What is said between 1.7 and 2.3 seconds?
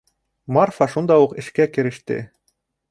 кереште.